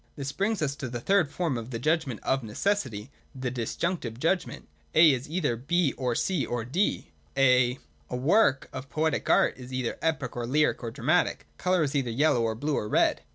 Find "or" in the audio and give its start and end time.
6.43-6.65, 10.35-10.47, 10.81-10.89, 12.41-12.55, 12.79-12.89